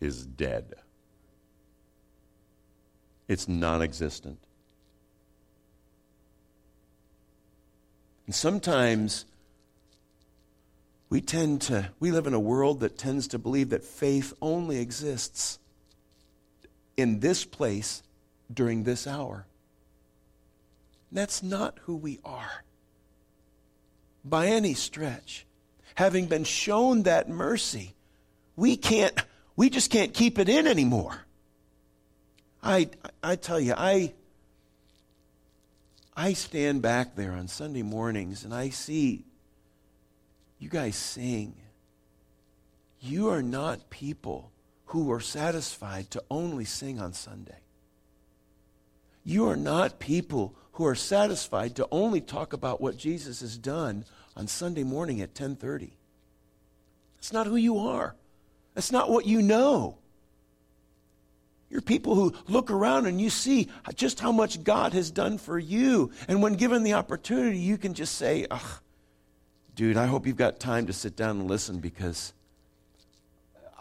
is 0.00 0.24
dead 0.24 0.74
it's 3.28 3.48
non 3.48 3.82
existent. 3.82 4.38
And 8.26 8.34
sometimes 8.34 9.24
we 11.10 11.20
tend 11.20 11.62
to, 11.62 11.90
we 12.00 12.10
live 12.10 12.26
in 12.26 12.34
a 12.34 12.40
world 12.40 12.80
that 12.80 12.98
tends 12.98 13.28
to 13.28 13.38
believe 13.38 13.70
that 13.70 13.84
faith 13.84 14.32
only 14.40 14.78
exists 14.78 15.58
in 16.96 17.20
this 17.20 17.44
place 17.44 18.02
during 18.52 18.84
this 18.84 19.06
hour. 19.06 19.46
That's 21.12 21.42
not 21.42 21.78
who 21.82 21.96
we 21.96 22.18
are 22.24 22.64
by 24.24 24.46
any 24.46 24.74
stretch. 24.74 25.46
Having 25.94 26.26
been 26.26 26.44
shown 26.44 27.04
that 27.04 27.28
mercy, 27.28 27.94
we 28.56 28.76
can't, 28.76 29.14
we 29.54 29.70
just 29.70 29.90
can't 29.90 30.12
keep 30.12 30.38
it 30.38 30.48
in 30.48 30.66
anymore. 30.66 31.23
I, 32.64 32.88
I 33.22 33.36
tell 33.36 33.60
you, 33.60 33.74
I, 33.76 34.14
I 36.16 36.32
stand 36.32 36.80
back 36.80 37.14
there 37.14 37.32
on 37.32 37.46
Sunday 37.46 37.82
mornings 37.82 38.42
and 38.42 38.54
I 38.54 38.70
see 38.70 39.24
you 40.58 40.70
guys 40.70 40.96
sing. 40.96 41.54
You 43.00 43.28
are 43.28 43.42
not 43.42 43.90
people 43.90 44.50
who 44.86 45.12
are 45.12 45.20
satisfied 45.20 46.10
to 46.12 46.24
only 46.30 46.64
sing 46.64 46.98
on 46.98 47.12
Sunday. 47.12 47.58
You 49.24 49.46
are 49.48 49.56
not 49.56 49.98
people 49.98 50.54
who 50.72 50.86
are 50.86 50.94
satisfied 50.94 51.76
to 51.76 51.88
only 51.90 52.22
talk 52.22 52.54
about 52.54 52.80
what 52.80 52.96
Jesus 52.96 53.40
has 53.40 53.58
done 53.58 54.06
on 54.36 54.46
Sunday 54.46 54.84
morning 54.84 55.20
at 55.20 55.34
10:30. 55.34 55.90
That's 57.16 57.32
not 57.32 57.46
who 57.46 57.56
you 57.56 57.78
are. 57.78 58.14
That's 58.74 58.90
not 58.90 59.10
what 59.10 59.26
you 59.26 59.42
know. 59.42 59.98
You're 61.74 61.82
people 61.82 62.14
who 62.14 62.32
look 62.46 62.70
around 62.70 63.06
and 63.06 63.20
you 63.20 63.30
see 63.30 63.68
just 63.96 64.20
how 64.20 64.30
much 64.30 64.62
God 64.62 64.92
has 64.92 65.10
done 65.10 65.38
for 65.38 65.58
you. 65.58 66.12
And 66.28 66.40
when 66.40 66.54
given 66.54 66.84
the 66.84 66.92
opportunity, 66.92 67.58
you 67.58 67.78
can 67.78 67.94
just 67.94 68.14
say, 68.14 68.46
Ugh, 68.48 68.78
dude, 69.74 69.96
I 69.96 70.06
hope 70.06 70.24
you've 70.24 70.36
got 70.36 70.60
time 70.60 70.86
to 70.86 70.92
sit 70.92 71.16
down 71.16 71.40
and 71.40 71.50
listen 71.50 71.80
because 71.80 72.32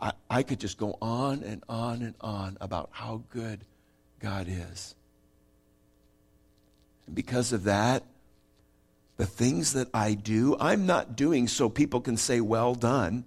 I, 0.02 0.14
I 0.28 0.42
could 0.42 0.60
just 0.60 0.80
go 0.80 0.98
on 1.04 1.44
and 1.44 1.64
on 1.70 2.02
and 2.02 2.16
on 2.20 2.58
about 2.60 2.90
how 2.94 3.22
good 3.30 3.64
God 4.20 4.48
is. 4.50 4.96
And 7.06 7.14
because 7.14 7.54
of 7.54 7.66
that, 7.66 8.02
the 9.18 9.28
things 9.28 9.74
that 9.74 9.90
I 9.94 10.16
do, 10.16 10.58
I'm 10.60 10.88
not 10.88 11.16
doing 11.16 11.48
so 11.48 11.70
people 11.70 12.02
can 12.02 12.18
say, 12.18 12.42
well 12.42 12.74
done. 12.74 13.26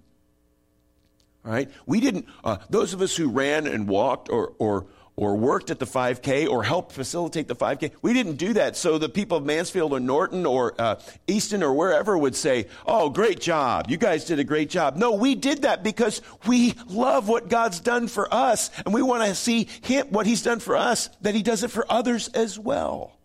Right? 1.43 1.69
We 1.85 1.99
didn't, 1.99 2.25
uh, 2.43 2.57
those 2.69 2.93
of 2.93 3.01
us 3.01 3.15
who 3.15 3.29
ran 3.29 3.67
and 3.67 3.87
walked 3.87 4.29
or, 4.29 4.53
or, 4.59 4.87
or 5.15 5.35
worked 5.35 5.71
at 5.71 5.79
the 5.79 5.85
5K 5.85 6.47
or 6.47 6.63
helped 6.63 6.91
facilitate 6.91 7.47
the 7.47 7.55
5K, 7.55 7.91
we 8.01 8.13
didn't 8.13 8.35
do 8.35 8.53
that 8.53 8.75
so 8.75 8.97
the 8.97 9.09
people 9.09 9.37
of 9.37 9.45
Mansfield 9.45 9.93
or 9.93 9.99
Norton 9.99 10.45
or 10.45 10.75
uh, 10.79 10.99
Easton 11.25 11.63
or 11.63 11.73
wherever 11.73 12.17
would 12.17 12.35
say, 12.35 12.67
oh, 12.85 13.09
great 13.09 13.39
job. 13.39 13.89
You 13.89 13.97
guys 13.97 14.25
did 14.25 14.39
a 14.39 14.43
great 14.43 14.69
job. 14.69 14.95
No, 14.95 15.13
we 15.13 15.35
did 15.35 15.63
that 15.63 15.83
because 15.83 16.21
we 16.45 16.75
love 16.87 17.27
what 17.27 17.49
God's 17.49 17.79
done 17.79 18.07
for 18.07 18.31
us 18.33 18.69
and 18.85 18.93
we 18.93 19.01
want 19.01 19.23
to 19.23 19.33
see 19.33 19.69
him, 19.81 20.07
what 20.09 20.27
He's 20.27 20.43
done 20.43 20.59
for 20.59 20.75
us, 20.75 21.09
that 21.21 21.33
He 21.33 21.43
does 21.43 21.63
it 21.63 21.71
for 21.71 21.85
others 21.91 22.27
as 22.29 22.59
well. 22.59 23.16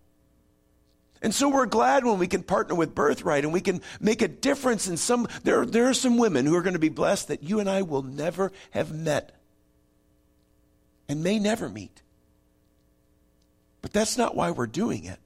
And 1.22 1.32
so 1.32 1.48
we're 1.48 1.66
glad 1.66 2.04
when 2.04 2.18
we 2.18 2.26
can 2.26 2.42
partner 2.42 2.74
with 2.74 2.96
Birthright 2.96 3.44
and 3.44 3.52
we 3.52 3.60
can 3.60 3.80
make 4.00 4.22
a 4.22 4.28
difference 4.28 4.88
in 4.88 4.96
some. 4.96 5.28
There, 5.44 5.64
there 5.64 5.88
are 5.88 5.94
some 5.94 6.18
women 6.18 6.46
who 6.46 6.56
are 6.56 6.62
going 6.62 6.72
to 6.72 6.80
be 6.80 6.88
blessed 6.88 7.28
that 7.28 7.44
you 7.44 7.60
and 7.60 7.70
I 7.70 7.82
will 7.82 8.02
never 8.02 8.50
have 8.72 8.92
met 8.92 9.38
and 11.08 11.22
may 11.22 11.38
never 11.38 11.68
meet. 11.68 12.02
But 13.82 13.92
that's 13.92 14.18
not 14.18 14.34
why 14.34 14.50
we're 14.50 14.66
doing 14.66 15.04
it. 15.04 15.18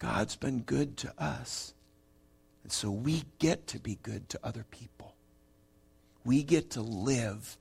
God's 0.00 0.34
been 0.34 0.60
good 0.60 0.96
to 0.98 1.12
us. 1.22 1.72
And 2.64 2.72
so 2.72 2.90
we 2.90 3.22
get 3.38 3.68
to 3.68 3.78
be 3.78 3.96
good 4.02 4.28
to 4.30 4.40
other 4.42 4.64
people. 4.70 5.14
We 6.24 6.42
get 6.42 6.70
to 6.70 6.82
live 6.82 7.56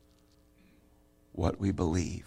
what 1.31 1.59
we 1.59 1.71
believe. 1.71 2.25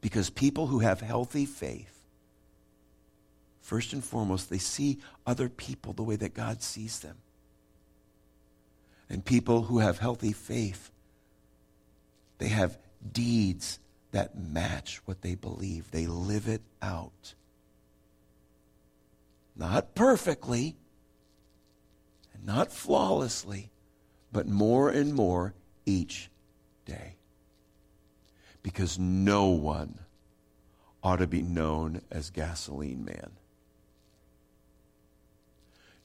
Because 0.00 0.30
people 0.30 0.66
who 0.66 0.80
have 0.80 1.00
healthy 1.00 1.46
faith 1.46 2.01
First 3.62 3.92
and 3.92 4.04
foremost, 4.04 4.50
they 4.50 4.58
see 4.58 4.98
other 5.24 5.48
people 5.48 5.92
the 5.92 6.02
way 6.02 6.16
that 6.16 6.34
God 6.34 6.62
sees 6.62 6.98
them. 6.98 7.16
And 9.08 9.24
people 9.24 9.62
who 9.62 9.78
have 9.78 9.98
healthy 9.98 10.32
faith, 10.32 10.90
they 12.38 12.48
have 12.48 12.76
deeds 13.12 13.78
that 14.10 14.36
match 14.36 15.00
what 15.04 15.22
they 15.22 15.36
believe. 15.36 15.92
They 15.92 16.08
live 16.08 16.48
it 16.48 16.62
out. 16.82 17.34
Not 19.54 19.94
perfectly, 19.94 20.74
and 22.34 22.44
not 22.44 22.72
flawlessly, 22.72 23.70
but 24.32 24.48
more 24.48 24.88
and 24.88 25.14
more 25.14 25.54
each 25.86 26.30
day. 26.84 27.14
Because 28.62 28.98
no 28.98 29.46
one 29.46 30.00
ought 31.02 31.20
to 31.20 31.26
be 31.28 31.42
known 31.42 32.00
as 32.10 32.30
gasoline 32.30 33.04
man 33.04 33.30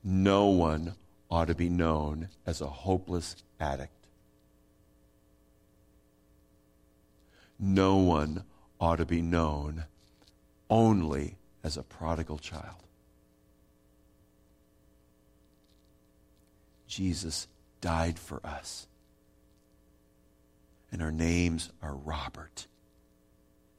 no 0.10 0.46
one 0.46 0.96
ought 1.30 1.50
to 1.50 1.54
be 1.54 1.67
known 1.67 2.30
as 2.46 2.62
a 2.62 2.65
hopeless 2.65 3.36
addict. 3.60 3.91
No 7.60 7.98
one 7.98 8.46
ought 8.80 8.96
to 8.96 9.06
be 9.06 9.22
known 9.22 9.84
only 10.70 11.36
as 11.62 11.76
a 11.76 11.84
prodigal 11.84 12.38
child. 12.38 12.84
Jesus 16.88 17.50
died 17.82 18.17
for 18.17 18.39
us. 18.46 18.88
And 20.89 21.02
our 21.02 21.12
names 21.12 21.70
are 21.82 21.93
Robert 21.93 22.67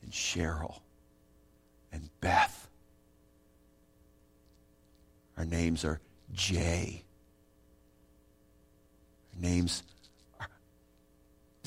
and 0.03 0.13
Cheryl 0.13 0.81
and 1.91 2.11
Beth. 2.21 2.69
Our 5.39 5.47
names 5.47 5.87
are 5.87 6.03
Jay. 6.33 7.05
Our 9.35 9.41
names 9.41 9.83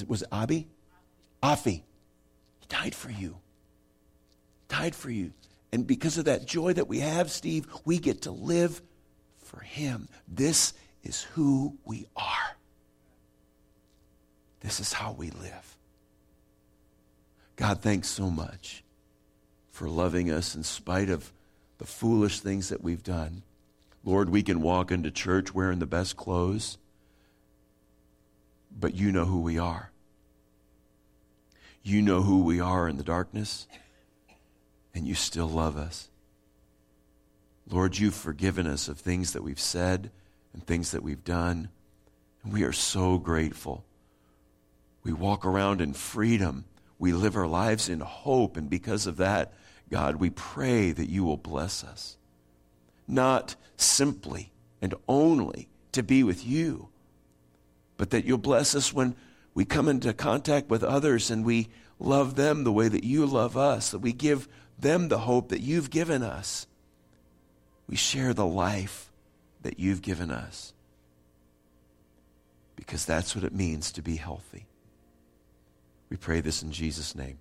was 0.08 0.22
it 0.24 0.30
Abby? 0.32 0.68
Afi. 1.44 1.84
He 2.60 2.66
died 2.68 2.96
for 2.96 3.12
you. 3.12 3.38
Died 4.68 4.96
for 4.96 5.10
you. 5.10 5.32
And 5.72 5.88
because 5.88 6.18
of 6.18 6.26
that 6.26 6.46
joy 6.46 6.74
that 6.74 6.88
we 6.88 7.00
have, 7.00 7.32
Steve, 7.32 7.68
we 7.86 8.00
get 8.00 8.24
to 8.24 8.32
live 8.32 8.82
for 9.38 9.60
him. 9.62 10.08
This 10.28 10.74
is 11.04 11.22
who 11.22 11.78
we 11.86 12.08
are. 12.16 12.56
This 14.60 14.80
is 14.80 14.94
how 14.94 15.14
we 15.14 15.32
live. 15.32 15.78
God, 17.56 17.82
thanks 17.82 18.08
so 18.08 18.30
much 18.30 18.84
for 19.72 19.88
loving 19.88 20.32
us 20.32 20.56
in 20.56 20.64
spite 20.64 21.10
of 21.10 21.32
the 21.78 21.86
foolish 21.86 22.40
things 22.40 22.70
that 22.70 22.82
we've 22.82 23.04
done. 23.04 23.44
Lord, 24.04 24.30
we 24.30 24.42
can 24.42 24.62
walk 24.62 24.92
into 24.92 25.12
church 25.12 25.54
wearing 25.54 25.80
the 25.80 25.86
best 25.86 26.18
clothes, 26.18 26.78
but 28.72 28.96
you 28.96 29.12
know 29.12 29.26
who 29.26 29.42
we 29.42 29.60
are. 29.60 29.92
You 31.84 32.02
know 32.02 32.22
who 32.22 32.44
we 32.44 32.60
are 32.60 32.88
in 32.88 32.98
the 32.98 33.04
darkness, 33.04 33.68
and 34.94 35.08
you 35.08 35.16
still 35.16 35.48
love 35.48 35.78
us. 35.78 36.10
Lord, 37.70 37.98
you've 37.98 38.16
forgiven 38.16 38.68
us 38.68 38.88
of 38.88 39.00
things 39.00 39.34
that 39.34 39.44
we've 39.44 39.60
said 39.60 40.12
and 40.54 40.66
things 40.66 40.92
that 40.92 41.04
we've 41.04 41.24
done, 41.24 41.70
and 42.44 42.52
we 42.52 42.64
are 42.64 42.74
so 42.74 43.18
grateful. 43.18 43.86
We 45.04 45.14
walk 45.14 45.46
around 45.46 45.82
in 45.82 45.94
freedom. 45.94 46.66
We 47.00 47.14
live 47.14 47.36
our 47.36 47.48
lives 47.48 47.88
in 47.88 48.00
hope, 48.00 48.58
and 48.58 48.70
because 48.70 49.08
of 49.08 49.18
that, 49.18 49.54
God, 49.90 50.18
we 50.18 50.30
pray 50.30 50.92
that 50.92 51.10
you 51.10 51.24
will 51.24 51.38
bless 51.38 51.84
us. 51.84 52.18
Not 53.12 53.56
simply 53.76 54.54
and 54.82 54.96
only 55.06 55.68
to 55.92 56.02
be 56.02 56.24
with 56.24 56.48
you, 56.48 56.88
but 57.98 58.10
that 58.12 58.24
you'll 58.24 58.38
bless 58.38 58.74
us 58.74 58.94
when 58.94 59.16
we 59.54 59.66
come 59.66 59.90
into 59.90 60.14
contact 60.14 60.70
with 60.70 60.82
others 60.82 61.30
and 61.30 61.44
we 61.44 61.68
love 62.00 62.36
them 62.36 62.64
the 62.64 62.72
way 62.72 62.88
that 62.88 63.04
you 63.04 63.26
love 63.26 63.58
us, 63.58 63.92
that 63.92 64.00
we 64.00 64.14
give 64.14 64.48
them 64.80 65.10
the 65.10 65.20
hope 65.20 65.50
that 65.50 65.60
you've 65.60 65.90
given 65.90 66.24
us. 66.24 66.68
We 67.88 67.98
share 67.98 68.34
the 68.34 68.46
life 68.46 69.12
that 69.62 69.78
you've 69.78 70.02
given 70.02 70.32
us 70.32 70.74
because 72.78 73.06
that's 73.06 73.36
what 73.36 73.44
it 73.44 73.54
means 73.54 73.92
to 73.92 74.02
be 74.02 74.16
healthy. 74.16 74.68
We 76.10 76.16
pray 76.16 76.40
this 76.40 76.64
in 76.64 76.72
Jesus' 76.72 77.14
name. 77.14 77.38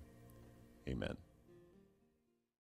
Amen. 0.87 1.15